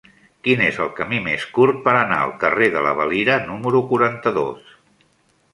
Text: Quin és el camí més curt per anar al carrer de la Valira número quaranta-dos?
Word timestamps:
Quin 0.45 0.61
és 0.67 0.79
el 0.85 0.87
camí 0.99 1.19
més 1.27 1.45
curt 1.57 1.83
per 1.83 1.93
anar 1.99 2.19
al 2.23 2.35
carrer 2.45 2.71
de 2.77 2.83
la 2.89 2.97
Valira 3.03 3.39
número 3.53 3.83
quaranta-dos? 3.93 4.77